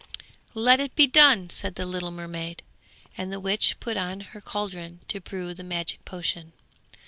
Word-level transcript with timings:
'Let 0.55 0.79
it 0.79 0.95
be 0.95 1.05
done,' 1.05 1.51
said 1.51 1.75
the 1.75 1.85
little 1.85 2.09
mermaid, 2.09 2.63
and 3.15 3.31
the 3.31 3.39
witch 3.39 3.79
put 3.79 3.97
on 3.97 4.21
her 4.21 4.41
caldron 4.41 5.01
to 5.09 5.21
brew 5.21 5.53
the 5.53 5.63
magic 5.63 6.03
potion. 6.05 6.53